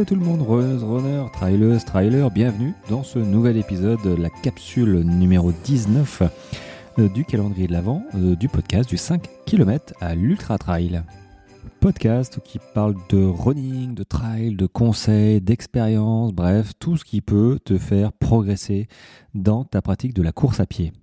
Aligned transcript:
Hello 0.00 0.06
tout 0.06 0.14
le 0.14 0.24
monde, 0.24 0.40
runners, 0.40 0.82
runners, 0.82 1.30
trailers, 1.30 1.84
trailers, 1.84 2.30
bienvenue 2.30 2.72
dans 2.88 3.02
ce 3.02 3.18
nouvel 3.18 3.58
épisode, 3.58 4.02
la 4.06 4.30
capsule 4.30 5.00
numéro 5.00 5.52
19 5.52 6.22
euh, 6.98 7.08
du 7.10 7.26
calendrier 7.26 7.66
de 7.66 7.72
l'Avent 7.72 8.02
euh, 8.14 8.34
du 8.34 8.48
podcast 8.48 8.88
du 8.88 8.96
5 8.96 9.28
km 9.44 9.92
à 10.00 10.14
l'Ultra 10.14 10.56
Trail. 10.56 11.02
Podcast 11.80 12.40
qui 12.42 12.58
parle 12.72 12.94
de 13.10 13.22
running, 13.22 13.92
de 13.92 14.02
trail, 14.02 14.54
de 14.54 14.66
conseils, 14.66 15.42
d'expérience, 15.42 16.32
bref, 16.32 16.72
tout 16.78 16.96
ce 16.96 17.04
qui 17.04 17.20
peut 17.20 17.58
te 17.62 17.76
faire 17.76 18.14
progresser 18.14 18.88
dans 19.34 19.64
ta 19.64 19.82
pratique 19.82 20.14
de 20.14 20.22
la 20.22 20.32
course 20.32 20.60
à 20.60 20.66
pied. 20.66 20.94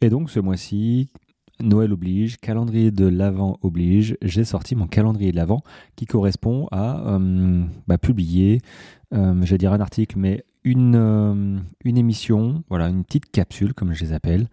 Et 0.00 0.08
donc 0.08 0.30
ce 0.30 0.40
mois-ci, 0.40 1.10
Noël 1.60 1.92
oblige, 1.92 2.38
calendrier 2.38 2.90
de 2.90 3.06
l'Avent 3.06 3.58
oblige, 3.62 4.16
j'ai 4.22 4.44
sorti 4.44 4.74
mon 4.74 4.86
calendrier 4.86 5.32
de 5.32 5.36
l'Avent 5.36 5.62
qui 5.96 6.06
correspond 6.06 6.68
à 6.70 7.14
euh, 7.14 7.64
bah, 7.86 7.98
publier, 7.98 8.60
euh, 9.14 9.34
je 9.42 9.50
vais 9.50 9.58
dire 9.58 9.72
un 9.72 9.80
article, 9.80 10.18
mais 10.18 10.44
une, 10.64 10.96
euh, 10.96 11.58
une 11.84 11.96
émission, 11.96 12.64
voilà, 12.68 12.88
une 12.88 13.04
petite 13.04 13.30
capsule, 13.30 13.72
comme 13.72 13.94
je 13.94 14.04
les 14.04 14.12
appelle, 14.12 14.48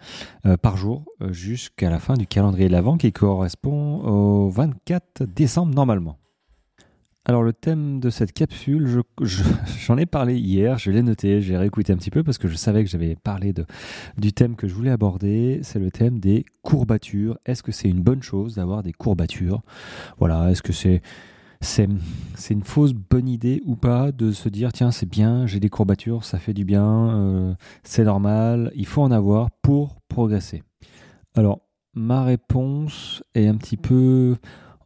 par 0.62 0.78
jour 0.78 1.05
jusqu'à 1.30 1.90
la 1.90 2.00
fin 2.00 2.14
du 2.14 2.28
calendrier 2.28 2.68
de 2.68 2.73
l'Avent 2.73 2.98
qui 2.98 3.12
correspond 3.12 4.02
au 4.04 4.50
24 4.50 5.23
décembre 5.26 5.73
normalement. 5.73 6.17
Alors 7.26 7.41
le 7.41 7.54
thème 7.54 8.02
de 8.02 8.09
cette 8.09 8.34
capsule, 8.34 8.86
j'en 9.86 9.98
ai 9.98 10.05
parlé 10.05 10.38
hier, 10.38 10.77
je 10.77 10.91
l'ai 10.91 11.02
noté, 11.02 11.41
j'ai 11.41 11.55
réécouté 11.55 11.94
un 11.94 11.95
petit 11.95 12.12
peu 12.12 12.22
parce 12.22 12.38
que 12.38 12.50
je 12.50 12.55
savais 12.55 12.84
que 12.84 12.90
j'avais 12.90 13.16
parlé 13.16 13.54
du 14.18 14.34
thème 14.34 14.58
que 14.58 14.68
je 14.68 14.73
voulais 14.73 14.91
aborder, 14.91 15.62
c'est 15.64 15.80
le 15.80 15.90
thème 15.90 16.20
des 16.20 16.45
courbatures. 16.64 17.38
Est-ce 17.45 17.64
que 17.64 17.72
c'est 17.72 17.88
une 17.88 18.02
bonne 18.02 18.22
chose 18.22 18.55
d'avoir 18.55 18.84
des 18.84 18.91
courbatures? 18.91 19.61
Voilà, 20.17 20.52
est-ce 20.52 20.61
que 20.61 20.73
c'est 20.73 21.02
c'est 21.61 21.88
une 22.50 22.64
fausse 22.64 22.92
bonne 22.92 23.30
idée 23.30 23.61
ou 23.64 23.78
pas 23.78 24.11
de 24.11 24.33
se 24.33 24.50
dire 24.50 24.73
tiens 24.73 24.92
c'est 24.92 25.09
bien, 25.09 25.48
j'ai 25.48 25.61
des 25.61 25.70
courbatures, 25.70 26.26
ça 26.26 26.39
fait 26.39 26.53
du 26.53 26.66
bien, 26.66 27.16
euh, 27.16 27.53
c'est 27.83 28.03
normal, 28.03 28.70
il 28.76 28.86
faut 28.86 29.02
en 29.02 29.11
avoir 29.11 29.50
pour 29.61 30.02
progresser? 30.09 30.61
Alors 31.36 31.61
ma 31.94 32.26
réponse 32.26 33.23
est 33.33 33.48
un 33.48 33.55
petit 33.55 33.78
peu 33.78 34.36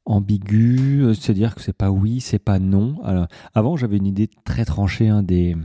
ambigu, 0.08 1.04
euh, 1.04 1.14
c'est-à-dire 1.14 1.54
que 1.54 1.62
c'est 1.62 1.74
pas 1.74 1.92
oui, 1.92 2.22
c'est 2.22 2.40
pas 2.40 2.60
non. 2.60 2.96
Alors, 3.04 3.28
avant, 3.54 3.76
j'avais 3.76 3.98
une 3.98 4.08
idée 4.08 4.30
très 4.46 4.64
tranchée 4.64 5.10
hein, 5.10 5.22
des, 5.22 5.56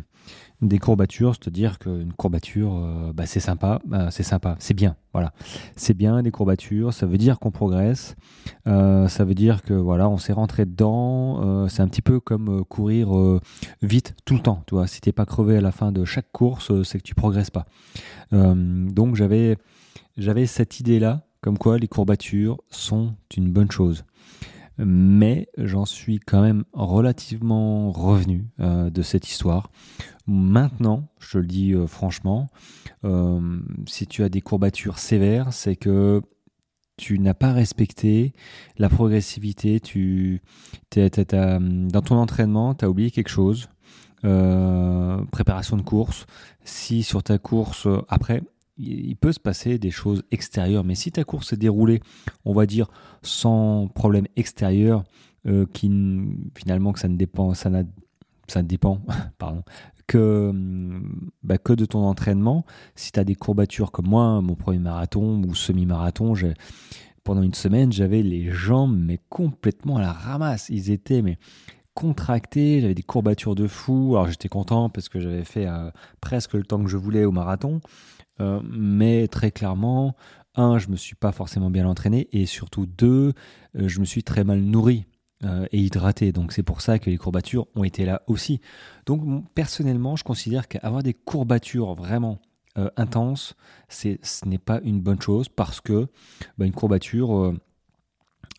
des 0.61 0.79
courbatures, 0.79 1.35
c'est-à-dire 1.35 1.79
qu'une 1.79 2.13
courbature, 2.13 2.75
euh, 2.75 3.13
bah, 3.15 3.25
c'est 3.25 3.41
sympa, 3.41 3.81
bah, 3.87 4.11
c'est 4.11 4.25
sympa, 4.25 4.57
c'est 4.59 4.75
bien, 4.75 4.97
voilà. 5.13 5.33
C'est 5.77 5.95
bien 5.95 6.23
des 6.23 6.33
courbatures, 6.33 6.93
ça 6.93 7.07
veut 7.07 7.19
dire 7.19 7.39
qu'on 7.39 7.53
progresse, 7.53 8.17
euh, 8.67 9.07
ça 9.07 9.25
veut 9.25 9.35
dire 9.35 9.63
que 9.63 9.75
voilà, 9.75 10.09
on 10.09 10.19
s'est 10.19 10.33
rentré 10.33 10.67
dedans, 10.67 11.69
c'est 11.69 11.83
un 11.83 11.89
petit 11.89 12.03
peu 12.03 12.19
comme 12.19 12.65
courir 12.65 13.11
vite 13.81 14.17
tout 14.25 14.35
le 14.35 14.43
temps, 14.43 14.65
tu 14.67 14.75
vois. 14.75 14.89
Si 14.89 15.01
t'es 15.01 15.13
pas 15.13 15.25
crevé 15.25 15.57
à 15.57 15.61
la 15.61 15.73
fin 15.73 15.93
de 15.93 16.05
chaque 16.05 16.33
course, 16.33 16.83
c'est 16.83 16.99
que 16.99 17.05
tu 17.05 17.15
progresses 17.15 17.51
pas. 17.51 17.67
donc 18.33 19.15
j'avais 19.15 19.57
j'avais 20.17 20.47
cette 20.47 20.81
idée-là, 20.81 21.27
comme 21.41 21.59
quoi 21.59 21.79
les 21.79 21.89
courbatures 21.89 22.59
sont 22.71 23.15
une 23.37 23.51
bonne 23.51 23.71
chose 23.71 24.05
mais 24.85 25.49
j'en 25.57 25.85
suis 25.85 26.19
quand 26.19 26.43
même 26.43 26.65
relativement 26.73 27.91
revenu 27.91 28.47
euh, 28.61 28.91
de 28.91 29.03
cette 29.03 29.29
histoire. 29.29 29.71
Maintenant, 30.27 31.09
je 31.19 31.33
te 31.33 31.39
le 31.39 31.47
dis 31.47 31.73
euh, 31.73 31.87
franchement, 31.87 32.49
euh, 33.05 33.61
si 33.87 34.07
tu 34.07 34.23
as 34.23 34.29
des 34.29 34.41
courbatures 34.41 34.99
sévères, 34.99 35.53
c'est 35.53 35.77
que 35.77 36.23
tu 36.97 37.19
n'as 37.19 37.35
pas 37.35 37.53
respecté 37.53 38.33
la 38.77 38.89
progressivité, 38.89 39.81
tu, 39.81 40.43
dans 40.95 42.03
ton 42.05 42.17
entraînement, 42.17 42.75
tu 42.75 42.85
as 42.85 42.91
oublié 42.91 43.11
quelque 43.11 43.31
chose. 43.31 43.69
préparation 44.21 45.77
de 45.77 45.83
course. 45.83 46.27
Si 46.65 47.03
sur 47.03 47.23
ta 47.23 47.39
course, 47.39 47.89
après, 48.09 48.43
il 48.83 49.17
peut 49.17 49.33
se 49.33 49.41
passer 49.41 49.79
des 49.79 49.91
choses 49.91 50.23
extérieures. 50.31 50.85
Mais 50.85 50.95
si 50.95 51.13
ta 51.13 51.25
course 51.25 51.49
s'est 51.49 51.57
déroulée, 51.57 52.01
on 52.45 52.53
va 52.53 52.67
dire, 52.67 52.89
sans 53.23 53.89
problème 53.89 54.27
extérieur, 54.37 55.05
euh, 55.47 55.67
finalement 56.55 56.93
que 56.93 56.99
ça 56.99 57.09
ne 57.09 57.17
dépend, 57.17 57.55
ça, 57.55 57.71
ça 58.49 58.63
dépend, 58.63 59.01
pardon, 59.39 59.63
que, 60.07 60.53
bah, 61.43 61.59
que 61.59 61.73
de 61.73 61.85
ton 61.85 62.01
entraînement. 62.01 62.65
Si 62.95 63.13
tu 63.13 63.21
as 63.21 63.25
des 63.25 63.35
courbatures 63.35 63.93
comme 63.93 64.09
moi, 64.09 64.41
mon 64.41 64.55
premier 64.55 64.79
marathon 64.79 65.43
ou 65.43 65.55
semi-marathon, 65.55 66.35
pendant 67.25 67.43
une 67.43 67.55
semaine, 67.55 67.93
j'avais 67.93 68.23
les 68.23 68.51
jambes 68.51 68.97
mais 68.97 69.21
complètement 69.29 69.97
à 69.97 70.03
la 70.03 70.13
ramasse. 70.13 70.69
Ils 70.69 70.91
étaient 70.91 71.23
mais 71.23 71.39
contractés, 71.95 72.81
j'avais 72.81 72.95
des 72.95 73.03
courbatures 73.03 73.55
de 73.55 73.67
fou. 73.67 74.13
Alors 74.15 74.29
j'étais 74.29 74.49
content 74.49 74.89
parce 74.89 75.09
que 75.09 75.21
j'avais 75.21 75.45
fait 75.45 75.67
euh, 75.67 75.91
presque 76.21 76.55
le 76.55 76.65
temps 76.65 76.83
que 76.83 76.91
je 76.91 76.97
voulais 76.97 77.25
au 77.25 77.33
marathon. 77.33 77.81
Euh, 78.43 78.61
mais 78.69 79.29
très 79.29 79.51
clairement, 79.51 80.17
un, 80.55 80.79
je 80.79 80.89
me 80.89 80.97
suis 80.97 81.15
pas 81.15 81.33
forcément 81.33 81.71
bien 81.71 81.87
entraîné, 81.87 82.29
et 82.33 82.47
surtout 82.47 82.87
deux, 82.87 83.33
euh, 83.77 83.89
je 83.89 84.01
me 84.01 84.05
suis 84.05 84.23
très 84.23 84.45
mal 84.45 84.61
nourri 84.61 85.07
euh, 85.45 85.67
et 85.73 85.79
hydraté. 85.79 86.33
Donc 86.33 86.53
c'est 86.53 86.63
pour 86.63 86.81
ça 86.81 86.99
que 86.99 87.09
les 87.09 87.17
courbatures 87.17 87.67
ont 87.75 87.85
été 87.85 88.05
là 88.05 88.23
aussi. 88.27 88.61
Donc 89.07 89.49
personnellement, 89.55 90.17
je 90.17 90.25
considère 90.25 90.69
qu'avoir 90.69 91.03
des 91.03 91.15
courbatures 91.15 91.95
vraiment 91.95 92.41
intenses, 92.97 93.55
ce 93.91 94.17
n'est 94.47 94.57
pas 94.57 94.81
une 94.83 95.03
bonne 95.03 95.21
chose 95.21 95.51
parce 95.51 95.83
que 95.83 96.07
bah, 96.57 96.65
une 96.65 96.73
courbature, 96.73 97.53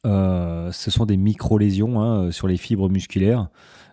ce 0.05 0.91
sont 0.91 1.05
des 1.05 1.17
micro-lésions 1.17 2.01
hein, 2.01 2.31
sur 2.31 2.47
les 2.47 2.57
fibres 2.57 2.89
musculaires. 2.89 3.49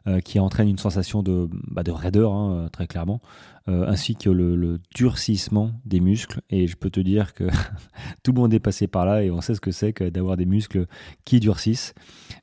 Euh, 0.09 0.21
qui 0.21 0.41
entraîne 0.41 0.67
une 0.67 0.79
sensation 0.79 1.23
de, 1.23 1.47
bah, 1.53 1.83
de 1.83 1.91
raideur, 1.91 2.33
hein, 2.33 2.71
très 2.73 2.87
clairement, 2.87 3.21
euh, 3.69 3.87
ainsi 3.87 4.17
que 4.17 4.31
le, 4.31 4.79
durcissement 4.95 5.73
des 5.85 6.01
muscles. 6.01 6.41
Et 6.49 6.67
je 6.67 6.77
peux 6.77 6.89
te 6.89 7.01
dire 7.01 7.35
que 7.35 7.45
tout 8.23 8.33
le 8.33 8.41
monde 8.41 8.55
est 8.55 8.61
passé 8.61 8.87
par 8.87 9.05
là 9.05 9.23
et 9.23 9.31
on 9.31 9.43
sait 9.43 9.55
ce 9.55 9.61
que 9.61 9.73
c'est 9.73 9.93
que 9.93 10.09
d'avoir 10.09 10.39
des 10.39 10.47
muscles 10.47 10.87
qui 11.27 11.39
durcissent. 11.39 11.95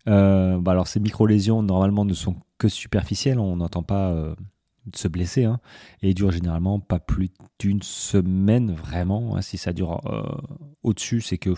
Euh, 0.08 0.60
bah, 0.60 0.74
alors 0.74 0.88
ces 0.88 1.00
micro-lésions, 1.00 1.64
normalement, 1.64 2.06
ne 2.06 2.14
sont 2.14 2.36
que 2.60 2.68
superficielles, 2.68 3.40
on 3.40 3.56
n'entend 3.56 3.82
pas 3.82 4.16
se 4.96 5.08
blesser 5.08 5.44
hein, 5.46 5.60
et 6.02 6.14
durent 6.14 6.32
généralement 6.32 6.80
pas 6.80 7.00
plus 7.00 7.30
d'une 7.60 7.82
semaine 7.82 8.74
vraiment. 8.74 9.36
Hein. 9.36 9.42
si 9.42 9.58
ça 9.58 9.74
dure 9.74 10.02
au-dessus, 10.84 11.22
c'est 11.22 11.38
que 11.38 11.54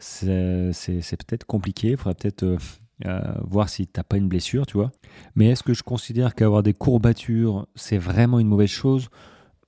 c'est 0.00 1.24
peut-être 1.26 1.44
compliqué. 1.44 1.90
Il 1.90 1.96
faudrait 1.96 2.14
peut-être 2.14 2.58
euh, 3.06 3.20
voir 3.44 3.68
si 3.68 3.86
t'as 3.86 4.02
pas 4.02 4.16
une 4.16 4.28
blessure, 4.28 4.66
tu 4.66 4.76
vois. 4.76 4.90
Mais 5.36 5.46
est-ce 5.46 5.62
que 5.62 5.74
je 5.74 5.82
considère 5.82 6.34
qu'avoir 6.34 6.62
des 6.62 6.74
courbatures, 6.74 7.66
c'est 7.76 7.98
vraiment 7.98 8.40
une 8.40 8.48
mauvaise 8.48 8.70
chose? 8.70 9.08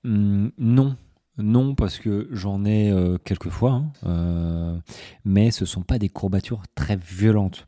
Hmm, 0.05 0.49
Non. 0.59 0.97
Non, 1.39 1.75
parce 1.75 1.99
que 1.99 2.29
j'en 2.33 2.67
ai 2.67 2.91
euh, 2.91 3.17
quelques 3.17 3.49
fois, 3.49 3.73
hein, 3.73 3.93
euh, 4.05 4.79
mais 5.25 5.51
ce 5.51 5.65
sont 5.65 5.81
pas 5.81 5.99
des 5.99 6.11
courbatures 6.11 6.63
très 6.75 6.97
violentes. 6.97 7.67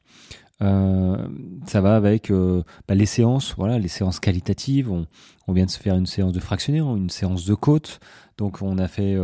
Ça 0.63 1.81
va 1.81 1.97
avec 1.97 2.31
bah, 2.31 2.95
les 2.95 3.07
séances, 3.07 3.55
voilà, 3.57 3.79
les 3.79 3.89
séances 3.89 4.21
qualitatives. 4.21 4.91
On, 4.91 5.53
vient 5.53 5.67
de 5.67 5.71
se 5.71 5.79
faire 5.79 5.97
une 5.97 6.07
séance 6.07 6.33
de 6.33 6.41
fractionné, 6.41 6.79
une 6.79 7.11
séance 7.11 7.45
de 7.45 7.55
côte. 7.55 7.99
Donc 8.39 8.63
on 8.63 8.79
a 8.79 8.89
fait, 8.89 9.19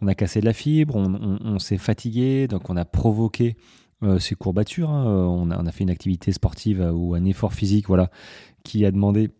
on 0.00 0.06
a 0.08 0.14
cassé 0.14 0.40
de 0.40 0.46
la 0.46 0.52
fibre, 0.52 0.96
on 0.96 1.58
s'est 1.58 1.78
fatigué, 1.78 2.48
donc 2.48 2.68
on 2.68 2.76
a 2.76 2.84
provoqué 2.84 3.56
euh, 4.02 4.18
ces 4.18 4.34
courbatures. 4.34 4.90
Hein. 4.90 5.06
Euh, 5.06 5.24
on, 5.24 5.50
a, 5.50 5.72
fait 5.72 5.84
une 5.84 5.90
activité 5.90 6.32
sportive 6.32 6.80
euh, 6.80 6.90
ou 6.90 7.14
un 7.14 7.24
effort 7.24 7.52
physique 7.52 7.86
voilà, 7.86 8.10
qui, 8.64 8.84
a 8.84 8.90
demandé, 8.90 9.30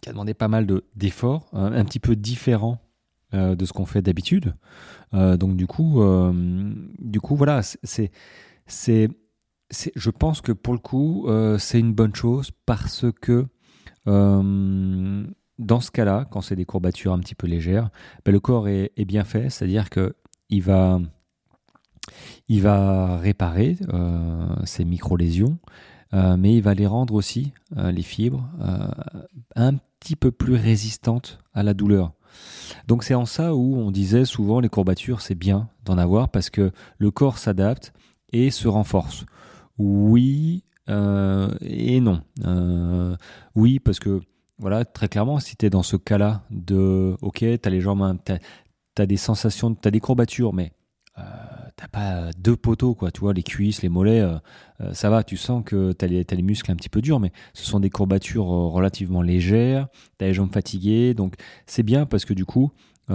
qui 0.00 0.08
a 0.08 0.12
demandé 0.12 0.32
pas 0.32 0.46
mal 0.46 0.66
d'efforts, 0.94 1.48
un, 1.52 1.72
un, 1.72 1.84
petit 1.84 1.98
peu 1.98 2.14
différent 2.14 2.78
de 3.32 3.66
ce 3.66 3.72
qu'on 3.72 3.84
fait 3.84 4.00
d'habitude. 4.00 4.54
donc 5.12 5.56
du 5.56 5.66
coup, 5.66 6.00
du 6.98 7.20
coup 7.20 7.36
voilà, 7.36 7.60
c'est, 7.62 8.10
je 9.70 10.10
pense 10.10 10.40
que 10.40 10.52
pour 10.52 10.74
le 10.74 10.78
coup, 10.78 11.26
c'est 11.58 11.80
une 11.80 11.92
bonne 11.92 12.14
chose 12.14 12.50
parce 12.66 13.06
que 13.20 13.46
dans 15.58 15.80
ce 15.80 15.90
cas-là, 15.90 16.26
quand 16.30 16.40
c'est 16.40 16.56
des 16.56 16.64
courbatures 16.64 17.12
un 17.12 17.18
petit 17.18 17.34
peu 17.34 17.46
légères, 17.46 17.90
ben, 18.24 18.32
le 18.32 18.40
corps 18.40 18.68
est, 18.68 18.92
bien 19.04 19.24
fait, 19.24 19.50
c'est-à-dire 19.50 19.90
que 19.90 20.14
il 20.48 20.62
va 20.62 21.00
il 22.48 22.62
va 22.62 23.16
réparer 23.16 23.76
euh, 23.92 24.46
ces 24.64 24.84
micro-lésions, 24.84 25.58
euh, 26.14 26.36
mais 26.36 26.54
il 26.54 26.62
va 26.62 26.74
les 26.74 26.86
rendre 26.86 27.14
aussi, 27.14 27.52
euh, 27.76 27.90
les 27.90 28.02
fibres, 28.02 28.48
un 29.56 29.74
petit 29.98 30.14
peu 30.14 30.30
plus 30.30 30.54
résistantes 30.54 31.40
à 31.52 31.62
la 31.62 31.74
douleur. 31.74 32.12
Donc 32.86 33.02
c'est 33.02 33.14
en 33.14 33.26
ça 33.26 33.54
où 33.54 33.76
on 33.76 33.90
disait 33.90 34.24
souvent 34.24 34.60
les 34.60 34.68
courbatures, 34.68 35.20
c'est 35.20 35.34
bien 35.34 35.68
d'en 35.84 35.98
avoir 35.98 36.28
parce 36.28 36.50
que 36.50 36.70
le 36.98 37.10
corps 37.10 37.38
s'adapte 37.38 37.92
et 38.32 38.50
se 38.50 38.68
renforce. 38.68 39.24
Oui 39.78 40.62
et 40.88 42.00
non. 42.00 42.22
oui, 43.54 43.78
parce 43.80 43.98
que 43.98 44.20
voilà, 44.58 44.84
très 44.84 45.08
clairement, 45.08 45.38
si 45.40 45.56
tu 45.56 45.66
es 45.66 45.70
dans 45.70 45.82
ce 45.82 45.96
cas-là 45.96 46.42
de, 46.50 47.16
ok, 47.20 47.38
tu 47.40 47.60
as 47.62 47.70
les 47.70 47.80
jambes, 47.80 48.18
as, 48.96 49.06
des 49.06 49.16
sensations, 49.16 49.74
tu 49.74 49.88
as 49.88 49.90
des 49.90 50.00
courbatures, 50.00 50.52
mais 50.54 50.72
pas 51.92 52.30
deux 52.38 52.56
poteaux, 52.56 52.94
quoi. 52.94 53.10
Tu 53.10 53.20
vois, 53.20 53.32
les 53.32 53.42
cuisses, 53.42 53.82
les 53.82 53.88
mollets, 53.88 54.24
ça 54.92 55.10
va. 55.10 55.24
Tu 55.24 55.36
sens 55.36 55.62
que 55.64 55.92
tu 55.92 56.04
as, 56.04 56.08
les 56.08 56.42
muscles 56.42 56.70
un 56.70 56.76
petit 56.76 56.88
peu 56.88 57.02
durs, 57.02 57.20
mais 57.20 57.32
ce 57.54 57.64
sont 57.64 57.80
des 57.80 57.90
courbatures 57.90 58.46
relativement 58.46 59.22
légères. 59.22 59.88
Tu 60.18 60.24
as 60.24 60.28
les 60.28 60.34
jambes 60.34 60.52
fatiguées. 60.52 61.14
Donc, 61.14 61.34
c'est 61.66 61.82
bien 61.82 62.06
parce 62.06 62.24
que 62.24 62.34
du 62.34 62.44
coup, 62.44 62.72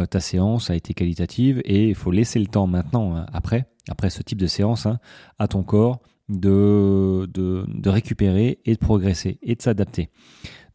ta 0.09 0.19
séance 0.19 0.69
a 0.69 0.75
été 0.75 0.93
qualitative 0.93 1.61
et 1.65 1.89
il 1.89 1.95
faut 1.95 2.11
laisser 2.11 2.39
le 2.39 2.47
temps 2.47 2.67
maintenant, 2.67 3.15
hein, 3.15 3.25
après, 3.33 3.65
après 3.89 4.09
ce 4.09 4.21
type 4.23 4.39
de 4.39 4.47
séance, 4.47 4.85
hein, 4.85 4.99
à 5.39 5.47
ton 5.47 5.63
corps 5.63 5.99
de, 6.29 7.27
de, 7.33 7.89
récupérer 7.89 8.59
et 8.65 8.73
de 8.73 8.79
progresser 8.79 9.39
et 9.41 9.55
de 9.55 9.61
s'adapter. 9.61 10.09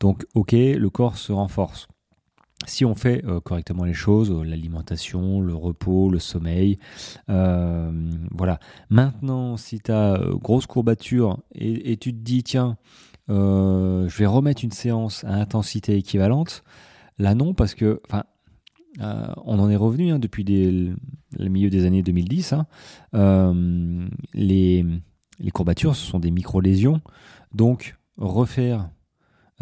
Donc, 0.01 0.27
ok, 0.35 0.53
le 0.53 0.89
corps 0.91 1.17
se 1.17 1.33
renforce 1.33 1.89
si 2.67 2.85
on 2.85 2.95
fait 2.95 3.25
euh, 3.25 3.41
correctement 3.41 3.85
les 3.85 3.95
choses, 3.95 4.31
euh, 4.31 4.43
l'alimentation, 4.43 5.41
le 5.41 5.55
repos, 5.55 6.11
le 6.11 6.19
sommeil, 6.19 6.79
euh, 7.29 7.91
voilà. 8.31 8.59
Maintenant, 8.91 9.57
si 9.57 9.81
tu 9.81 9.93
as 9.93 10.21
grosse 10.35 10.67
courbature 10.67 11.39
et, 11.55 11.97
tu 11.97 12.13
te 12.13 12.19
dis, 12.19 12.43
tiens, 12.43 12.77
je 13.29 14.19
vais 14.19 14.27
remettre 14.27 14.65
une 14.65 14.73
séance 14.73 15.25
à 15.25 15.35
intensité 15.35 15.97
équivalente, 15.97 16.63
là 17.19 17.35
non, 17.35 17.55
parce 17.55 17.75
que, 17.75 18.01
enfin, 18.09 18.25
on 18.99 19.59
en 19.59 19.69
est 19.69 19.77
revenu 19.77 20.11
hein, 20.11 20.19
depuis 20.19 20.45
le 20.45 21.49
milieu 21.49 21.69
des 21.69 21.85
années 21.85 22.03
2010. 22.03 22.55
Hein. 22.55 22.67
les, 24.33 24.85
les 25.39 25.51
courbatures, 25.51 25.97
ce 25.97 26.07
sont 26.07 26.19
des 26.19 26.31
micro-lésions. 26.31 27.01
Donc, 27.55 27.97
refaire 28.17 28.89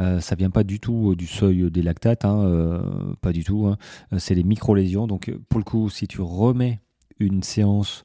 euh, 0.00 0.21
ça 0.21 0.35
vient 0.35 0.50
pas 0.50 0.65
du 0.65 0.81
tout 0.81 1.12
euh, 1.12 1.17
du 1.17 1.26
seuil 1.26 1.71
des 1.71 1.82
lactates, 1.82 2.25
hein, 2.25 2.43
euh, 2.43 3.15
pas 3.21 3.32
du 3.32 3.44
tout. 3.44 3.67
Hein. 3.67 3.79
C'est 4.19 4.35
les 4.35 4.43
micro-lésions. 4.43 5.06
Donc, 5.06 5.32
pour 5.49 5.59
le 5.59 5.65
coup, 5.65 5.88
si 5.88 6.09
tu 6.09 6.21
remets 6.21 6.81
une 7.21 7.43
séance 7.43 8.05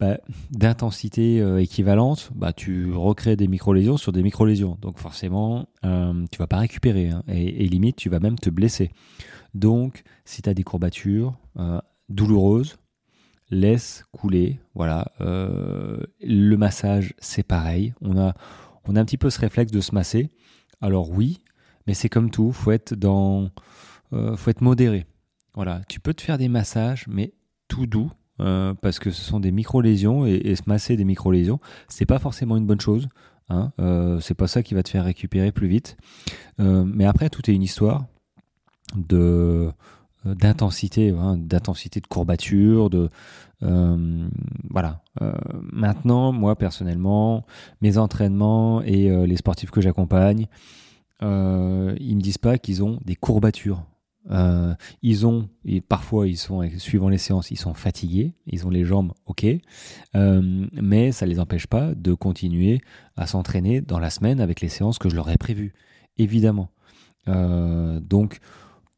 bah, 0.00 0.18
d'intensité 0.50 1.38
équivalente, 1.60 2.30
bah, 2.34 2.52
tu 2.52 2.92
recrées 2.92 3.36
des 3.36 3.48
micro-lésions 3.48 3.96
sur 3.96 4.12
des 4.12 4.22
micro-lésions. 4.22 4.76
Donc, 4.80 4.98
forcément, 4.98 5.66
tu 5.82 6.38
vas 6.38 6.46
pas 6.48 6.58
récupérer. 6.58 7.10
Hein. 7.10 7.22
et, 7.28 7.64
et, 7.64 7.68
limite, 7.68 7.96
tu 7.96 8.08
vas 8.08 8.20
même 8.20 8.38
te 8.38 8.50
blesser. 8.50 8.90
Donc, 9.54 10.02
si 10.24 10.42
tu 10.42 10.50
as 10.50 10.54
des 10.54 10.64
courbatures 10.64 11.34
douloureuses, 12.08 12.76
laisse 13.50 14.04
couler. 14.12 14.60
Voilà. 14.74 15.12
le 15.20 16.56
massage, 16.56 17.14
c'est 17.18 17.42
pareil. 17.42 17.94
On 18.00 18.18
a, 18.18 18.34
on 18.84 18.96
a 18.96 19.00
un 19.00 19.04
petit 19.04 19.18
peu 19.18 19.30
ce 19.30 19.40
réflexe 19.40 19.70
de 19.70 19.80
se 19.80 19.94
masser. 19.94 20.30
Alors 20.80 21.10
oui, 21.10 21.40
mais 21.86 21.94
c'est 21.94 22.08
comme 22.08 22.30
tout, 22.30 22.52
faut 22.52 22.70
être 22.70 22.94
dans, 22.94 23.50
euh, 24.12 24.36
faut 24.36 24.50
être 24.50 24.60
modéré. 24.60 25.06
Voilà, 25.54 25.82
tu 25.88 26.00
peux 26.00 26.14
te 26.14 26.22
faire 26.22 26.38
des 26.38 26.48
massages, 26.48 27.06
mais 27.08 27.32
tout 27.66 27.86
doux, 27.86 28.10
euh, 28.40 28.74
parce 28.74 28.98
que 28.98 29.10
ce 29.10 29.22
sont 29.22 29.40
des 29.40 29.50
micro-lésions 29.50 30.24
et, 30.26 30.54
se 30.54 30.62
masser 30.66 30.96
des 30.96 31.04
micro-lésions, 31.04 31.60
c'est 31.88 32.06
pas 32.06 32.18
forcément 32.18 32.56
une 32.56 32.66
bonne 32.66 32.80
chose. 32.80 33.08
Hein, 33.50 33.72
euh, 33.80 34.20
c'est 34.20 34.34
pas 34.34 34.46
ça 34.46 34.62
qui 34.62 34.74
va 34.74 34.82
te 34.82 34.90
faire 34.90 35.04
récupérer 35.04 35.52
plus 35.52 35.68
vite. 35.68 35.96
mais 36.58 37.06
après, 37.06 37.30
tout 37.30 37.50
est 37.50 37.54
une 37.54 37.62
histoire 37.62 38.06
de 38.94 39.70
d'intensité, 40.24 41.10
hein, 41.10 41.36
d'intensité 41.36 42.00
de 42.00 42.06
courbature, 42.06 42.90
de 42.90 43.10
voilà. 43.60 45.02
maintenant, 45.72 46.32
moi 46.32 46.56
personnellement, 46.56 47.44
mes 47.80 47.98
entraînements 47.98 48.82
et 48.82 49.08
les 49.26 49.36
sportifs 49.36 49.70
que 49.70 49.80
j'accompagne, 49.80 50.46
euh, 51.22 51.96
ils 52.00 52.16
me 52.16 52.20
disent 52.20 52.38
pas 52.38 52.58
qu'ils 52.58 52.82
ont 52.82 52.98
des 53.04 53.16
courbatures. 53.16 53.84
Euh, 54.30 54.74
ils 55.00 55.26
ont, 55.26 55.48
et 55.64 55.80
parfois 55.80 56.28
ils 56.28 56.36
sont, 56.36 56.68
suivant 56.76 57.08
les 57.08 57.18
séances, 57.18 57.50
ils 57.50 57.56
sont 57.56 57.72
fatigués, 57.72 58.34
ils 58.46 58.66
ont 58.66 58.70
les 58.70 58.84
jambes 58.84 59.12
ok, 59.24 59.46
euh, 60.16 60.66
mais 60.72 61.12
ça 61.12 61.24
les 61.24 61.40
empêche 61.40 61.66
pas 61.66 61.94
de 61.94 62.12
continuer 62.12 62.82
à 63.16 63.26
s'entraîner 63.26 63.80
dans 63.80 63.98
la 63.98 64.10
semaine 64.10 64.40
avec 64.40 64.60
les 64.60 64.68
séances 64.68 64.98
que 64.98 65.08
je 65.08 65.16
leur 65.16 65.30
ai 65.30 65.38
prévues, 65.38 65.72
évidemment. 66.18 66.68
Euh, 67.26 68.00
donc, 68.00 68.40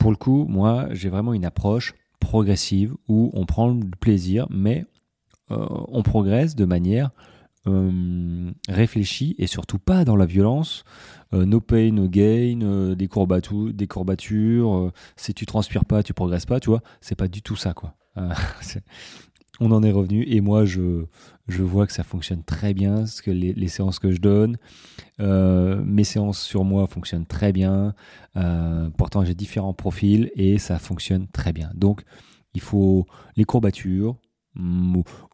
pour 0.00 0.10
le 0.10 0.16
coup, 0.16 0.46
moi, 0.48 0.88
j'ai 0.90 1.08
vraiment 1.08 1.32
une 1.32 1.44
approche 1.44 1.94
progressive 2.18 2.96
où 3.06 3.30
on 3.32 3.46
prend 3.46 3.68
le 3.68 3.84
plaisir, 4.00 4.48
mais 4.50 4.86
on 5.48 6.02
progresse 6.02 6.54
de 6.56 6.64
manière 6.64 7.10
réfléchie 8.68 9.34
et 9.38 9.46
surtout 9.46 9.78
pas 9.78 10.04
dans 10.04 10.16
la 10.16 10.26
violence. 10.26 10.84
Euh, 11.32 11.46
no 11.46 11.60
pain, 11.60 11.92
no 11.92 12.08
gain, 12.08 12.60
euh, 12.62 12.94
des, 12.96 13.06
courbatures, 13.06 13.72
des 13.72 13.86
courbatures, 13.86 14.74
euh, 14.74 14.92
si 15.16 15.32
tu 15.32 15.46
transpires 15.46 15.84
pas, 15.84 16.02
tu 16.02 16.12
progresses 16.12 16.46
pas, 16.46 16.58
tu 16.58 16.70
vois. 16.70 16.82
C'est 17.00 17.14
pas 17.14 17.28
du 17.28 17.40
tout 17.42 17.56
ça, 17.56 17.72
quoi. 17.72 17.94
on 19.60 19.70
en 19.72 19.82
est 19.82 19.92
revenu 19.92 20.24
et 20.26 20.40
moi, 20.40 20.64
je, 20.64 21.04
je 21.48 21.62
vois 21.62 21.86
que 21.86 21.92
ça 21.92 22.02
fonctionne 22.02 22.42
très 22.42 22.74
bien, 22.74 23.06
ce 23.06 23.22
que 23.22 23.30
les, 23.30 23.68
séances 23.68 23.98
que 23.98 24.10
je 24.10 24.20
donne. 24.20 24.56
mes 25.18 26.04
séances 26.04 26.40
sur 26.40 26.64
moi 26.64 26.86
fonctionnent 26.86 27.26
très 27.26 27.52
bien. 27.52 27.94
pourtant, 28.96 29.24
j'ai 29.24 29.34
différents 29.34 29.74
profils 29.74 30.30
et 30.34 30.58
ça 30.58 30.78
fonctionne 30.78 31.26
très 31.28 31.52
bien. 31.52 31.70
Donc, 31.74 32.02
il 32.54 32.60
faut 32.60 33.06
les 33.36 33.44
courbatures. 33.44 34.16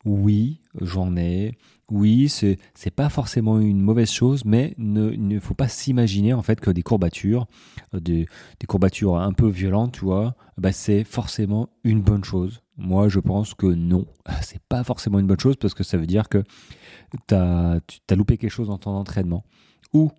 Oui, 0.04 0.60
j'en 0.80 1.16
ai. 1.16 1.56
Oui, 1.90 2.28
c'est 2.28 2.58
pas 2.94 3.08
forcément 3.08 3.60
une 3.60 3.80
mauvaise 3.80 4.10
chose, 4.10 4.44
mais 4.44 4.74
ne 4.76 5.10
ne 5.10 5.38
faut 5.38 5.54
pas 5.54 5.68
s'imaginer 5.68 6.34
en 6.34 6.42
fait 6.42 6.60
que 6.60 6.70
des 6.70 6.82
courbatures, 6.82 7.46
euh, 7.94 8.00
des, 8.00 8.26
des 8.58 8.66
courbatures 8.66 9.18
un 9.18 9.32
peu 9.32 9.48
violentes, 9.48 9.92
tu 9.92 10.04
vois, 10.04 10.34
bah 10.58 10.72
c'est 10.72 11.04
forcément 11.04 11.68
une 11.84 12.02
bonne 12.02 12.24
chose. 12.24 12.60
Moi, 12.76 13.08
je 13.08 13.20
pense 13.20 13.54
que 13.54 13.66
non, 13.66 14.06
c'est 14.42 14.62
pas 14.68 14.84
forcément 14.84 15.18
une 15.18 15.26
bonne 15.26 15.40
chose 15.40 15.56
parce 15.56 15.74
que 15.74 15.84
ça 15.84 15.96
veut 15.96 16.06
dire 16.06 16.28
que 16.28 16.42
tu 17.26 17.34
as 17.34 17.80
loupé 18.14 18.36
quelque 18.36 18.50
chose 18.50 18.68
dans 18.68 18.78
ton 18.78 18.90
entraînement. 18.90 19.44
Ou, 19.92 20.10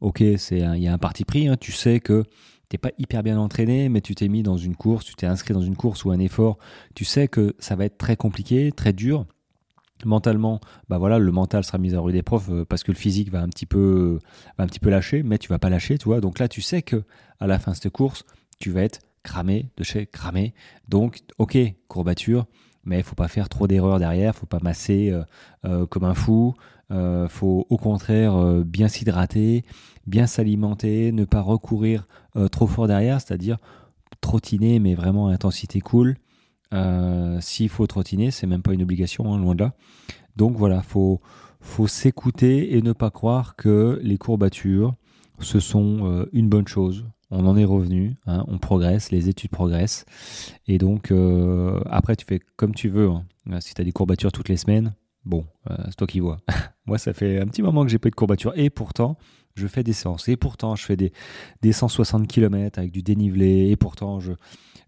ok, 0.00 0.20
il 0.20 0.38
y 0.50 0.88
a 0.88 0.92
un 0.92 0.98
parti 0.98 1.24
pris, 1.24 1.48
hein, 1.48 1.56
tu 1.58 1.72
sais 1.72 2.00
que 2.00 2.24
t'es 2.68 2.78
pas 2.78 2.90
hyper 2.98 3.22
bien 3.22 3.38
entraîné, 3.38 3.88
mais 3.88 4.00
tu 4.00 4.14
t'es 4.14 4.28
mis 4.28 4.42
dans 4.42 4.56
une 4.56 4.76
course, 4.76 5.04
tu 5.04 5.14
t'es 5.14 5.26
inscrit 5.26 5.54
dans 5.54 5.62
une 5.62 5.76
course 5.76 6.04
ou 6.04 6.10
un 6.10 6.18
effort, 6.18 6.58
tu 6.94 7.04
sais 7.04 7.28
que 7.28 7.54
ça 7.58 7.76
va 7.76 7.84
être 7.84 7.98
très 7.98 8.16
compliqué, 8.16 8.72
très 8.72 8.92
dur 8.92 9.26
mentalement, 10.04 10.60
bah 10.88 10.98
voilà, 10.98 11.18
le 11.18 11.32
mental 11.32 11.64
sera 11.64 11.78
mis 11.78 11.94
à 11.94 12.00
rude 12.00 12.16
épreuve 12.16 12.52
euh, 12.52 12.64
parce 12.64 12.82
que 12.82 12.92
le 12.92 12.96
physique 12.96 13.30
va 13.30 13.40
un 13.40 13.48
petit 13.48 13.66
peu, 13.66 14.18
un 14.58 14.66
petit 14.66 14.80
peu 14.80 14.90
lâcher, 14.90 15.22
mais 15.22 15.38
tu 15.38 15.48
vas 15.48 15.58
pas 15.58 15.70
lâcher, 15.70 15.98
tu 15.98 16.06
vois. 16.06 16.20
Donc 16.20 16.38
là, 16.38 16.48
tu 16.48 16.60
sais 16.60 16.82
que 16.82 17.04
à 17.40 17.46
la 17.46 17.58
fin 17.58 17.72
de 17.72 17.76
cette 17.76 17.92
course, 17.92 18.24
tu 18.58 18.70
vas 18.70 18.82
être 18.82 19.00
cramé, 19.24 19.70
de 19.76 19.82
chez 19.82 20.06
cramé. 20.06 20.54
Donc, 20.88 21.22
ok, 21.38 21.58
courbature, 21.88 22.46
mais 22.84 22.98
il 22.98 23.02
faut 23.02 23.16
pas 23.16 23.28
faire 23.28 23.48
trop 23.48 23.66
d'erreurs 23.66 23.98
derrière, 23.98 24.36
faut 24.36 24.46
pas 24.46 24.60
masser 24.62 25.10
euh, 25.10 25.24
euh, 25.64 25.86
comme 25.86 26.04
un 26.04 26.14
fou. 26.14 26.54
Euh, 26.90 27.28
faut 27.28 27.66
au 27.70 27.76
contraire 27.78 28.36
bien 28.64 28.86
s'hydrater, 28.88 29.64
bien 30.06 30.26
s'alimenter, 30.28 31.10
ne 31.10 31.24
pas 31.24 31.40
recourir 31.40 32.06
trop 32.52 32.66
fort 32.66 32.86
derrière, 32.86 33.20
c'est-à-dire 33.20 33.58
trottiner, 34.20 34.78
mais 34.78 34.94
vraiment 34.94 35.28
à 35.28 35.32
intensité 35.32 35.80
cool. 35.80 36.16
S'il 37.40 37.68
faut 37.68 37.86
trottiner, 37.86 38.30
c'est 38.30 38.46
même 38.46 38.62
pas 38.62 38.74
une 38.74 38.82
obligation, 38.82 39.32
hein, 39.32 39.38
loin 39.38 39.54
de 39.54 39.64
là. 39.64 39.72
Donc 40.36 40.56
voilà, 40.56 40.82
faut 40.82 41.20
faut 41.60 41.86
s'écouter 41.86 42.76
et 42.76 42.82
ne 42.82 42.92
pas 42.92 43.10
croire 43.10 43.56
que 43.56 43.98
les 44.02 44.18
courbatures 44.18 44.94
ce 45.40 45.60
sont 45.60 46.26
une 46.32 46.48
bonne 46.48 46.68
chose. 46.68 47.06
On 47.34 47.46
en 47.46 47.56
est 47.56 47.64
revenu, 47.64 48.16
hein, 48.26 48.44
on 48.48 48.58
progresse, 48.58 49.10
les 49.10 49.28
études 49.28 49.50
progressent. 49.50 50.06
Et 50.66 50.78
donc, 50.78 51.10
euh, 51.10 51.80
après, 51.90 52.16
tu 52.16 52.24
fais 52.24 52.40
comme 52.56 52.74
tu 52.74 52.88
veux. 52.88 53.10
Hein. 53.10 53.60
Si 53.60 53.74
tu 53.74 53.80
as 53.80 53.84
des 53.84 53.92
courbatures 53.92 54.32
toutes 54.32 54.48
les 54.48 54.56
semaines, 54.56 54.94
bon, 55.24 55.44
c'est 55.86 55.96
toi 55.96 56.06
qui 56.06 56.20
vois. 56.20 56.38
Moi, 56.86 56.98
ça 56.98 57.12
fait 57.12 57.40
un 57.40 57.46
petit 57.46 57.62
moment 57.62 57.84
que 57.84 57.90
j'ai 57.90 57.98
pas 57.98 58.10
de 58.10 58.14
courbatures. 58.14 58.52
Et 58.56 58.70
pourtant, 58.70 59.16
je 59.54 59.66
fais 59.66 59.82
des 59.82 59.92
séances. 59.92 60.28
Et 60.28 60.36
pourtant, 60.36 60.76
je 60.76 60.84
fais 60.84 60.96
des, 60.96 61.12
des 61.62 61.72
160 61.72 62.26
km 62.26 62.78
avec 62.78 62.90
du 62.90 63.02
dénivelé. 63.02 63.70
Et 63.70 63.76
pourtant, 63.76 64.20
je, 64.20 64.32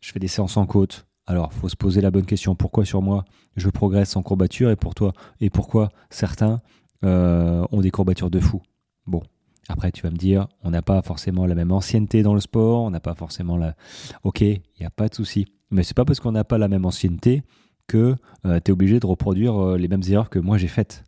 fais 0.00 0.18
des 0.18 0.28
séances 0.28 0.56
en 0.56 0.66
côte. 0.66 1.06
Alors, 1.26 1.52
faut 1.52 1.68
se 1.68 1.76
poser 1.76 2.00
la 2.00 2.10
bonne 2.10 2.26
question. 2.26 2.54
Pourquoi 2.54 2.84
sur 2.84 3.02
moi 3.02 3.24
je 3.56 3.68
progresse 3.68 4.16
en 4.16 4.22
courbature? 4.22 4.70
Et 4.70 4.76
pour 4.76 4.94
toi 4.94 5.12
et 5.40 5.50
pourquoi 5.50 5.88
certains 6.10 6.60
euh, 7.04 7.66
ont 7.72 7.80
des 7.80 7.90
courbatures 7.90 8.30
de 8.30 8.38
fou? 8.38 8.62
Bon, 9.06 9.22
après 9.68 9.92
tu 9.92 10.02
vas 10.02 10.10
me 10.10 10.16
dire, 10.16 10.46
on 10.62 10.70
n'a 10.70 10.82
pas 10.82 11.02
forcément 11.02 11.46
la 11.46 11.54
même 11.54 11.72
ancienneté 11.72 12.22
dans 12.22 12.34
le 12.34 12.40
sport, 12.40 12.82
on 12.82 12.90
n'a 12.90 13.00
pas 13.00 13.14
forcément 13.14 13.56
la. 13.56 13.74
Ok, 14.22 14.40
il 14.40 14.60
n'y 14.80 14.86
a 14.86 14.90
pas 14.90 15.08
de 15.08 15.14
souci. 15.14 15.46
Mais 15.70 15.82
c'est 15.82 15.96
pas 15.96 16.04
parce 16.04 16.20
qu'on 16.20 16.32
n'a 16.32 16.44
pas 16.44 16.58
la 16.58 16.68
même 16.68 16.84
ancienneté 16.84 17.42
que 17.88 18.16
euh, 18.44 18.60
tu 18.64 18.70
es 18.70 18.72
obligé 18.72 19.00
de 19.00 19.06
reproduire 19.06 19.56
euh, 19.56 19.76
les 19.76 19.88
mêmes 19.88 20.02
erreurs 20.08 20.30
que 20.30 20.38
moi 20.38 20.58
j'ai 20.58 20.68
faites 20.68 21.04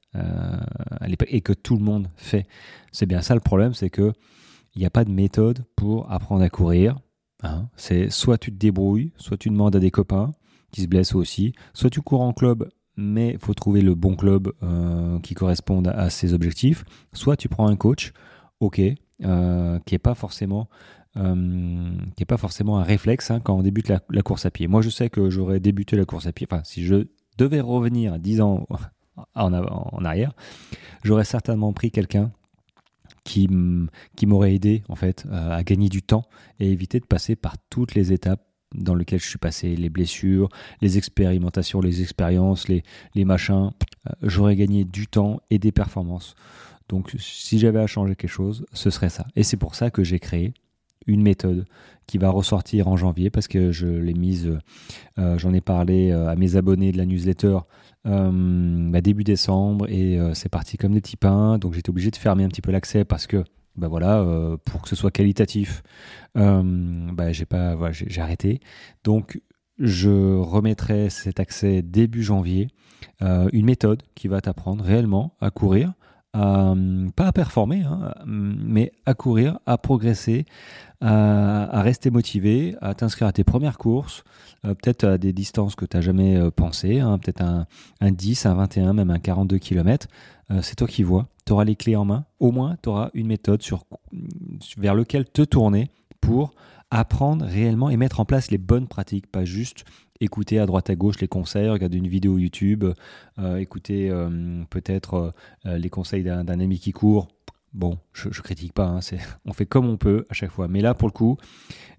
et 1.29 1.43
que 1.43 1.53
tout 1.53 1.77
le 1.77 1.83
monde 1.83 2.09
fait. 2.17 2.47
C'est 2.91 3.07
bien 3.07 3.21
ça 3.21 3.35
le 3.35 3.41
problème, 3.41 3.75
c'est 3.75 3.91
que 3.91 4.12
il 4.75 4.81
n'y 4.81 4.87
a 4.87 4.91
pas 4.91 5.05
de 5.05 5.11
méthode 5.11 5.65
pour 5.77 6.11
apprendre 6.11 6.43
à 6.43 6.49
courir. 6.49 6.99
Hein, 7.43 7.69
c'est 7.77 8.11
soit 8.11 8.38
tu 8.38 8.53
te 8.53 8.57
débrouilles, 8.57 9.12
soit 9.17 9.37
tu 9.37 9.49
demandes 9.49 9.77
à 9.77 9.81
des 9.81 9.91
copains 9.91 10.33
qui 10.73 10.83
se 10.83 10.87
blessent 10.87 11.15
aussi, 11.15 11.53
soit 11.73 11.91
tu 11.91 12.00
cours 12.00 12.21
en 12.21 12.33
club, 12.33 12.69
mais 12.97 13.33
il 13.33 13.38
faut 13.38 13.55
trouver 13.55 13.81
le 13.81 13.95
bon 13.95 14.17
club 14.17 14.53
euh, 14.62 15.19
qui 15.21 15.35
corresponde 15.35 15.88
à 15.88 16.11
ses 16.11 16.33
objectifs, 16.33 16.85
soit 17.12 17.37
tu 17.37 17.49
prends 17.49 17.69
un 17.69 17.77
coach, 17.77 18.12
ok, 18.61 18.81
euh, 19.25 19.79
qui 19.87 19.95
n'est 19.95 19.99
pas 19.99 20.15
forcément 20.15 20.69
euh, 21.17 21.91
pas 22.27 22.37
forcément 22.37 22.79
un 22.79 22.83
réflexe 22.83 23.31
hein, 23.31 23.41
quand 23.41 23.57
on 23.57 23.62
débute 23.62 23.88
la, 23.88 24.23
course 24.23 24.47
à 24.47 24.50
pied. 24.50 24.69
Moi, 24.69 24.83
je 24.83 24.91
sais 24.91 25.09
que 25.09 25.31
j'aurais 25.31 25.59
débuté 25.59 25.97
la 25.97 26.05
course 26.05 26.27
à 26.27 26.33
pied. 26.33 26.47
Enfin, 26.49 26.62
si 26.65 26.85
je 26.85 27.07
devais 27.38 27.61
revenir 27.61 28.19
10 28.19 28.41
ans 28.43 28.67
en, 29.35 30.05
arrière, 30.05 30.33
j'aurais 31.03 31.25
certainement 31.25 31.73
pris 31.73 31.91
quelqu'un 31.91 32.31
qui, 33.25 33.49
qui 34.17 34.27
m'aurait 34.27 34.55
aidé 34.55 34.85
en 34.88 34.95
fait 34.95 35.27
à 35.33 35.62
gagner 35.65 35.88
du 35.88 36.03
temps 36.03 36.25
et 36.61 36.71
éviter 36.71 37.00
de 37.00 37.07
passer 37.07 37.35
par 37.35 37.57
toutes 37.71 37.95
les 37.95 38.12
étapes 38.12 38.43
dans 38.75 38.95
lesquelles 38.95 39.21
je 39.21 39.29
suis 39.29 39.38
passé, 39.38 39.77
les 39.77 39.88
blessures, 39.88 40.49
les 40.81 40.99
expérimentations, 40.99 41.81
les 41.81 42.03
expériences, 42.03 42.69
les, 42.69 42.83
les 43.15 43.25
machins. 43.25 43.71
Euh, 44.07 44.12
j'aurais 44.23 44.57
gagné 44.57 44.85
du 44.85 45.07
temps 45.07 45.41
et 45.50 45.59
des 45.59 45.73
performances. 45.73 46.35
Donc 46.88 47.14
si 47.18 47.59
j'avais 47.59 47.80
à 47.80 47.87
changer 47.87 48.16
quelque 48.16 48.30
chose, 48.30 48.64
ce 48.73 48.90
serait 48.90 49.11
ça. 49.11 49.26
Et 49.37 49.42
c'est 49.42 49.57
pour 49.57 49.75
ça 49.75 49.90
que 49.90 50.02
j'ai 50.02 50.18
créé 50.18 50.52
une 51.09 51.23
méthode 51.23 51.66
qui 52.07 52.18
va 52.18 52.30
ressortir 52.30 52.88
en 52.88 52.97
janvier 52.97 53.30
parce 53.30 53.49
que 53.49 53.73
je 53.73 53.87
l'ai 53.87 54.14
mise, 54.14 54.59
euh, 55.18 55.38
j'en 55.38 55.52
ai 55.52 55.61
parlé 55.61 56.11
euh, 56.11 56.28
à 56.28 56.37
mes 56.37 56.57
abonnés 56.57 56.92
de 56.92 56.99
la 56.99 57.07
newsletter 57.07 57.59
euh, 58.07 58.90
bah, 58.90 59.00
début 59.00 59.25
décembre 59.25 59.88
et 59.88 60.18
c'est 60.35 60.49
parti 60.49 60.76
comme 60.76 60.92
des 60.92 61.00
petits 61.00 61.16
pains. 61.16 61.59
Donc 61.59 61.75
j'étais 61.75 61.90
obligé 61.90 62.11
de 62.11 62.16
fermer 62.16 62.45
un 62.45 62.49
petit 62.49 62.62
peu 62.62 62.71
l'accès 62.71 63.04
parce 63.04 63.26
que 63.26 63.42
bah 63.76 63.87
voilà, 63.87 64.26
pour 64.64 64.83
que 64.83 64.88
ce 64.88 64.97
soit 64.97 65.12
qualitatif, 65.12 65.83
bah, 66.35 67.33
j'ai 67.33 67.47
voilà, 67.50 67.92
j'ai 67.92 68.21
arrêté. 68.21 68.61
Donc 69.04 69.40
je 69.78 70.37
remettrai 70.37 71.11
cet 71.11 71.38
accès 71.38 71.83
début 71.83 72.23
janvier. 72.25 72.68
une 73.21 73.64
méthode 73.64 74.02
qui 74.16 74.26
va 74.26 74.40
t'apprendre 74.40 74.85
réellement 74.85 75.37
à 75.40 75.50
courir 75.50 75.92
pas 76.32 77.26
à 77.26 77.32
performer, 77.32 77.82
hein, 77.82 78.14
mais 78.26 78.92
à 79.06 79.14
courir, 79.14 79.58
à 79.66 79.78
progresser, 79.78 80.47
à, 81.00 81.82
rester 81.82 82.11
motivé, 82.11 82.76
à 82.80 82.94
t'inscrire 82.94 83.28
à 83.28 83.32
tes 83.32 83.44
premières 83.44 83.78
courses, 83.78 84.25
euh, 84.64 84.75
peut-être 84.75 85.04
à 85.04 85.18
des 85.18 85.32
distances 85.32 85.75
que 85.75 85.85
tu 85.85 85.97
n'as 85.97 86.00
jamais 86.00 86.37
euh, 86.37 86.50
pensé, 86.50 86.99
hein, 87.00 87.18
peut-être 87.18 87.42
un, 87.42 87.66
10, 88.11 88.47
un 88.47 88.54
21, 88.54 88.92
même 88.92 89.11
un 89.11 89.18
42 89.18 89.58
km. 89.58 90.08
Euh, 90.50 90.61
c'est 90.62 90.75
toi 90.76 90.88
qui 90.88 91.02
vois. 91.02 91.28
Tu 91.47 91.52
auras 91.52 91.64
les 91.64 91.76
clés 91.76 91.97
en 91.97 92.04
main. 92.04 92.25
Au 92.40 92.50
moins, 92.50 92.76
tu 92.82 92.88
auras 92.88 93.11
une 93.14 93.26
méthode 93.26 93.62
sur, 93.62 93.85
vers 94.76 94.94
laquelle 94.94 95.26
te 95.26 95.42
tourner 95.42 95.90
pour 96.20 96.54
apprendre 96.90 97.45
réellement 97.45 97.90
et 97.90 97.97
mettre 97.97 98.21
en 98.21 98.25
place 98.25 98.50
les 98.50 98.59
bonnes 98.59 98.88
pratiques, 98.88 99.26
pas 99.26 99.45
juste 99.45 99.85
écouter 100.21 100.59
à 100.59 100.66
droite 100.66 100.90
à 100.90 100.97
gauche 100.97 101.21
les 101.21 101.28
conseils, 101.28 101.68
regarder 101.68 101.99
une 101.99 102.09
vidéo 102.09 102.38
YouTube, 102.38 102.85
euh, 103.38 103.57
écouter 103.57 104.11
euh, 104.11 104.64
peut-être 104.71 105.33
euh, 105.66 105.78
les 105.78 105.90
conseils 105.90 106.25
d'un 106.25 106.47
ami 106.47 106.78
qui 106.78 106.92
court. 106.92 107.28
Bon, 107.75 107.99
je, 108.12 108.28
critique 108.40 108.73
pas, 108.73 108.87
hein, 108.87 109.00
on 109.45 109.52
fait 109.52 109.66
comme 109.66 109.87
on 109.87 109.97
peut 109.97 110.26
à 110.30 110.35
chaque 110.35 110.50
fois. 110.50 110.68
Mais 110.68 110.80
là, 110.80 110.95
pour 110.95 111.09
le 111.09 111.12
coup, 111.12 111.37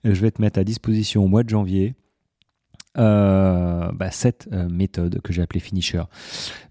je 0.03 0.19
vais 0.21 0.31
te 0.31 0.41
mettre 0.41 0.59
à 0.59 0.63
disposition 0.63 1.23
au 1.23 1.27
mois 1.27 1.43
de 1.43 1.49
janvier 1.49 1.95
bah, 2.95 4.11
cette 4.11 4.51
méthode 4.51 5.21
que 5.21 5.31
j'ai 5.31 5.41
appelée 5.41 5.61
Finisher. 5.61 6.03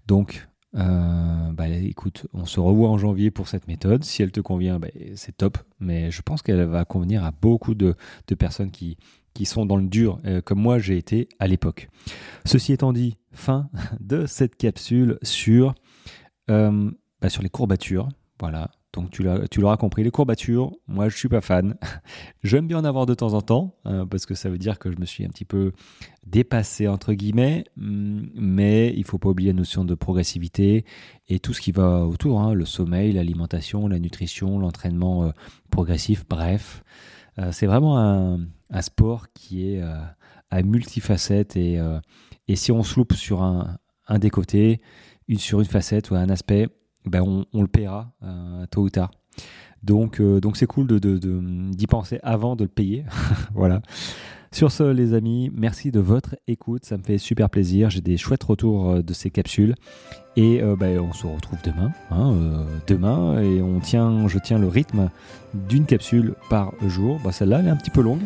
Donc, 0.05 0.47
euh, 0.75 1.51
bah, 1.51 1.67
écoute, 1.67 2.27
on 2.33 2.45
se 2.45 2.59
revoit 2.59 2.89
en 2.89 2.97
janvier 2.97 3.31
pour 3.31 3.47
cette 3.47 3.67
méthode. 3.67 4.03
Si 4.03 4.21
elle 4.21 4.31
te 4.31 4.39
convient, 4.39 4.79
bah, 4.79 4.89
c'est 5.15 5.35
top. 5.35 5.57
Mais 5.79 6.11
je 6.11 6.21
pense 6.21 6.41
qu'elle 6.41 6.63
va 6.65 6.85
convenir 6.85 7.23
à 7.23 7.31
beaucoup 7.31 7.75
de, 7.75 7.95
personnes 8.37 8.71
qui, 8.71 8.97
qui 9.33 9.45
sont 9.45 9.65
dans 9.65 9.77
le 9.77 9.87
dur, 9.87 10.19
euh, 10.25 10.41
comme 10.41 10.59
moi 10.59 10.79
j'ai 10.79 10.97
été 10.97 11.29
à 11.39 11.47
l'époque. 11.47 11.89
Ceci 12.45 12.73
étant 12.73 12.93
dit, 12.93 13.17
fin 13.31 13.69
de 13.99 14.25
cette 14.25 14.55
capsule 14.55 15.17
sur, 15.23 15.73
euh, 16.49 16.91
bah, 17.21 17.29
sur 17.29 17.41
les 17.41 17.49
courbatures. 17.49 18.09
Voilà, 18.39 18.71
donc 18.93 19.11
tu 19.11 19.23
l'auras 19.61 19.77
compris, 19.77 20.03
les 20.03 20.09
courbatures, 20.09 20.71
moi 20.87 21.09
je 21.09 21.17
suis 21.17 21.29
pas 21.29 21.41
fan. 21.41 21.75
J'aime 22.43 22.67
bien 22.67 22.79
en 22.79 22.83
avoir 22.83 23.05
de 23.05 23.13
temps 23.13 23.33
en 23.33 23.41
temps, 23.41 23.75
hein, 23.85 24.07
parce 24.07 24.25
que 24.25 24.33
ça 24.33 24.49
veut 24.49 24.57
dire 24.57 24.79
que 24.79 24.91
je 24.91 24.97
me 24.97 25.05
suis 25.05 25.23
un 25.23 25.29
petit 25.29 25.45
peu 25.45 25.73
dépassé 26.25 26.87
entre 26.87 27.13
guillemets, 27.13 27.65
mm, 27.77 28.21
mais 28.35 28.91
il 28.97 29.03
faut 29.03 29.19
pas 29.19 29.29
oublier 29.29 29.51
la 29.51 29.57
notion 29.57 29.85
de 29.85 29.93
progressivité 29.93 30.85
et 31.27 31.39
tout 31.39 31.53
ce 31.53 31.61
qui 31.61 31.71
va 31.71 32.05
autour, 32.05 32.41
hein, 32.41 32.55
le 32.55 32.65
sommeil, 32.65 33.11
l'alimentation, 33.11 33.87
la 33.87 33.99
nutrition, 33.99 34.57
l'entraînement 34.57 35.25
euh, 35.25 35.31
progressif, 35.69 36.25
bref. 36.27 36.83
Euh, 37.37 37.51
c'est 37.51 37.67
vraiment 37.67 37.99
un, 37.99 38.39
sport 38.81 39.27
qui 39.33 39.69
est 39.69 39.81
euh, 39.81 39.99
à 40.49 40.63
multifacettes 40.63 41.55
et, 41.55 41.79
et 42.47 42.55
si 42.55 42.71
on 42.71 42.81
se 42.81 42.95
loupe 42.95 43.13
sur 43.13 43.43
un, 43.43 43.77
un 44.07 44.19
des 44.19 44.31
côtés, 44.31 44.81
une, 45.27 45.37
sur 45.37 45.59
une 45.59 45.67
facette 45.67 46.09
ou 46.09 46.15
un 46.15 46.29
aspect, 46.29 46.69
ben 47.09 47.45
on, 47.53 47.61
le 47.61 47.67
paiera 47.67 48.11
euh, 48.23 48.65
tôt 48.67 48.81
ou 48.81 48.89
tard. 48.89 49.11
Donc, 49.83 50.19
euh, 50.19 50.39
donc 50.39 50.57
c'est 50.57 50.67
cool 50.67 50.87
d'y 50.99 51.87
penser 51.87 52.19
avant 52.23 52.55
de 52.55 52.63
le 52.63 52.69
payer. 52.69 53.05
voilà. 53.53 53.81
Sur 54.51 54.71
ce, 54.71 54.83
les 54.83 55.13
amis, 55.13 55.51
merci 55.53 55.91
de 55.91 55.99
votre 55.99 56.35
écoute. 56.47 56.83
Ça 56.83 56.97
me 56.97 57.03
fait 57.03 57.19
super 57.19 57.49
plaisir. 57.49 57.89
J'ai 57.91 58.01
des 58.01 58.17
chouettes 58.17 58.43
retours 58.43 58.89
euh, 58.89 59.01
de 59.01 59.13
ces 59.13 59.29
capsules. 59.29 59.75
Et 60.35 60.61
ben, 60.79 60.99
on 61.01 61.11
se 61.11 61.27
retrouve 61.27 61.59
demain. 61.65 61.91
Hein, 62.11 62.33
demain. 62.87 63.41
Et 63.41 63.59
je 63.59 64.39
tiens 64.39 64.57
le 64.57 64.67
rythme 64.69 65.09
d'une 65.53 65.85
capsule 65.85 66.35
par 66.49 66.71
jour. 66.87 67.19
Bah, 67.21 67.33
celle-là, 67.33 67.59
elle 67.59 67.67
est 67.67 67.71
un 67.71 67.75
petit 67.75 67.89
peu 67.89 68.01
longue. 68.01 68.21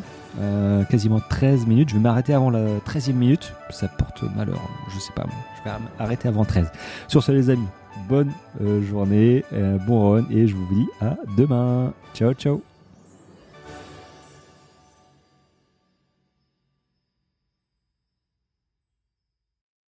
quasiment 0.91 1.19
13 1.27 1.65
minutes. 1.65 1.89
Je 1.89 1.95
vais 1.95 2.01
m'arrêter 2.01 2.35
avant 2.35 2.51
la 2.51 2.77
13e 2.81 3.13
minute. 3.13 3.53
Ça 3.71 3.87
porte 3.87 4.23
malheur. 4.35 4.61
Je 4.93 4.99
sais 4.99 5.13
pas. 5.15 5.25
Je 5.57 5.69
vais 5.71 5.75
m'arrêter 5.97 6.27
avant 6.27 6.45
13. 6.45 6.71
Sur 7.07 7.23
ce, 7.23 7.31
les 7.31 7.49
amis, 7.49 7.65
bonne 8.07 8.31
euh, 8.61 8.81
journée, 8.81 9.43
bon 9.87 10.11
run 10.11 10.25
et 10.31 10.47
je 10.47 10.55
vous 10.55 10.67
dis 10.73 10.87
à 11.01 11.15
demain. 11.37 11.93
Ciao, 12.13 12.33
ciao. 12.33 12.61